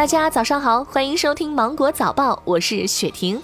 [0.00, 3.38] 大家早上好，欢迎收听芒果早报，我是雪婷。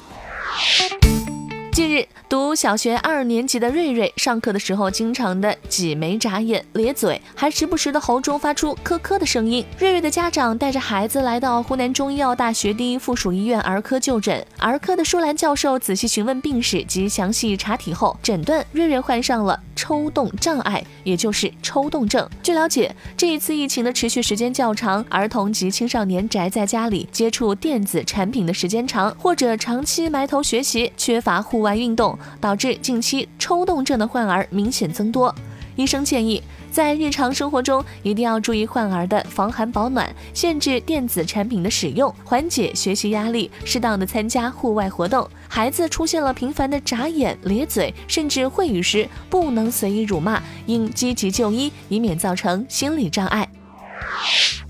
[1.71, 9.62] 近日，读小学二年级的瑞瑞上课的时候，经常的挤眉眨眼、咧嘴，还时不时的喉中发出咳咳的声音。
[9.79, 22.29] 瑞瑞的家长带着孩子来到湖南中医药大学第一附属医院儿科就诊，儿科的舒兰教授仔细询问病史及详细查体后，诊断瑞瑞患上了抽动障碍，也就是抽动症。
[22.43, 31.60] 据了解，这一次疫情的持续时间较长，儿童及青少年宅在家里接触电子产品的时间长，或者长期埋头学习，缺乏户。
[31.60, 35.34] 外运动导致近期抽动症的患儿明显增多，
[35.74, 36.43] 医生建议
[36.77, 45.27] 在日常生活中一定要注意患儿的防寒保暖，限制电子产品的使用，缓解学习压力，适当的参加户外活动。
[45.49, 53.49] 孩子出现了频繁的眨眼、咧嘴，甚至会语时，不能随意辱骂，应积极就医，以免造成心理障碍。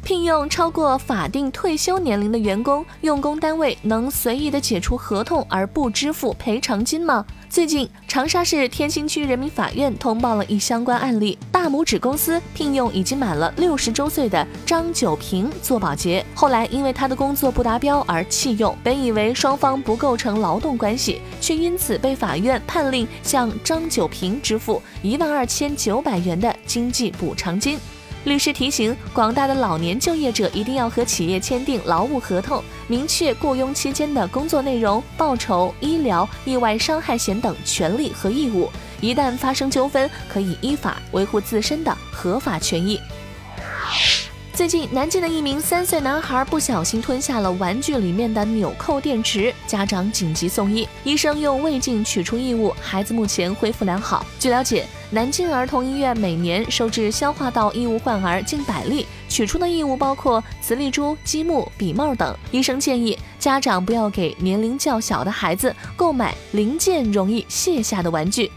[0.06, 7.26] 聘用超过法定退休年龄的员工，用工单位能随意的解除合同而不支付赔偿金吗？
[7.48, 18.78] 最近，长沙市天心区人民法院通报了一相关案例：大拇指公司聘用已经满了六十周岁的张九平做保洁，后来因为他的工作不达标而弃用。
[18.84, 27.76] 本以为双方不构成劳动关系，却因此被法院判令向张九平支付一万二千九百元的经济补偿金。
[28.26, 38.68] 律师提醒广大的老年就业者，一定要和企业签订劳务合同，明确雇佣期间的工作内容、报酬、医疗、意外伤害险等权利和义务。
[39.00, 43.00] 一旦发生纠纷，可以依法维护自身的合法权益。
[44.56, 54.24] 最近，南京的一名三岁男孩不小心吞下了玩具里面的纽扣电池，家长紧急送医，医生用胃镜取出异物，孩子目前恢复良好。
[54.38, 62.34] 据了解，南京儿童医院每年收治消化道异物患儿近百例，取出的异物包括磁力珠、积木、笔帽等。
[62.50, 68.50] 医生建议家长不要给年龄较小的孩子购买零件容易卸下的玩具。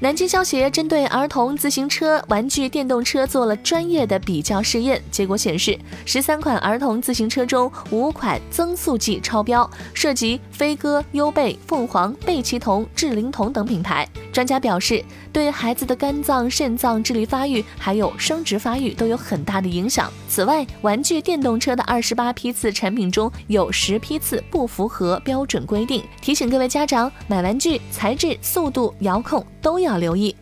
[0.00, 5.76] 南京消协针对儿童自行车、玩具电动车做了专业的比较试验，结果显示，
[6.06, 14.08] 十三款儿童自行车中五款增速剂超标，涉及飞鸽、优贝、凤凰、贝奇童、智灵童等品牌。
[14.32, 20.08] 专家表示，对孩子的肝脏、肾脏、智力发育还有生殖发育都有很大的影响。
[20.28, 30.36] 此外，玩具电动车的二十八批次产品中有十批次不符合标准规定，提醒各位家长，买玩具材质、速度、遥控都要要留意。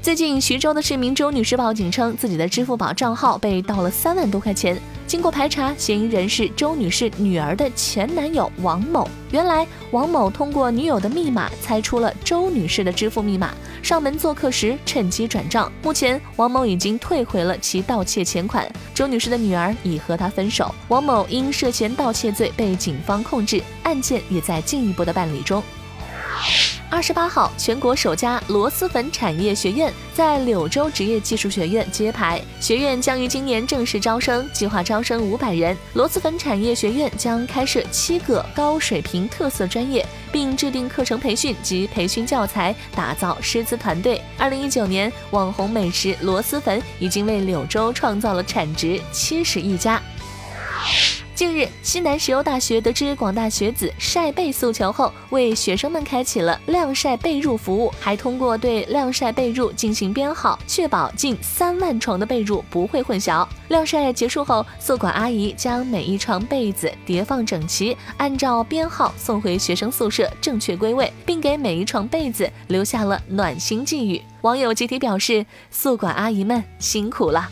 [0.00, 4.80] 最近，徐州的市民周女士报警称，自己的支付宝账号被盗了三万多块钱。
[5.06, 9.08] 经过排查，嫌疑人是周女士女儿的前男友王某。
[9.30, 13.52] 原来，王某通过女友的密码猜出了周女士的支付密码，
[13.82, 15.70] 上门做客时趁机转账。
[15.82, 20.74] 目前，王某已经退回了其盗窃钱款，周女士的女儿已和他分手。
[20.88, 25.62] 王某因涉嫌盗窃罪被警方控制，案件也在进一步的办理中。
[26.90, 35.76] 二十八号，全国首家螺蛳粉产业学院在柳州职业技术学院揭牌，学院将于今年正式招生，计划招生五百人。
[35.92, 44.22] 螺蛳粉产业学院将开设七个高水平特色专业，并制定课程培训及培训教材，打造师资团队。
[44.38, 50.02] 二零一九年，网红美食螺蛳粉已经为柳州创造了产值七十亿加。
[51.38, 63.46] 近日，西南石油大学得知广大学子晒被诉求后，为学生们开启了晾晒被褥服务，还通过对晾晒被褥进行编号，确保近三万床的被褥不会混淆。
[63.68, 74.20] 晾晒结束后，宿管阿姨将每一床被子叠放整齐，按照编号送回学生宿舍正确归位，并给每一床被子留下了暖心寄语。
[74.40, 77.48] 网友集体表示：宿管阿姨们辛苦了。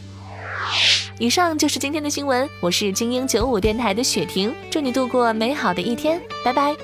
[1.19, 6.77] 以上就是今天的新闻，我是精英九五电台的雪婷，祝你度过美好的一天，拜拜。